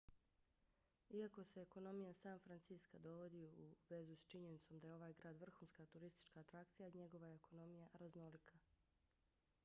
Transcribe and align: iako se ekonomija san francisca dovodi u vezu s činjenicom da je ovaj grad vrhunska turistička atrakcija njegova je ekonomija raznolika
iako 1.15 1.43
se 1.49 1.61
ekonomija 1.63 2.13
san 2.19 2.39
francisca 2.45 2.99
dovodi 3.03 3.41
u 3.47 3.67
vezu 3.89 4.15
s 4.15 4.27
činjenicom 4.33 4.79
da 4.79 4.87
je 4.89 4.93
ovaj 4.93 5.13
grad 5.19 5.37
vrhunska 5.41 5.85
turistička 5.93 6.39
atrakcija 6.39 6.89
njegova 6.95 7.27
je 7.27 7.35
ekonomija 7.35 7.89
raznolika 7.93 8.59